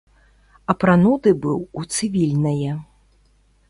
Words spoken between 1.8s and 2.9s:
у цывільнае.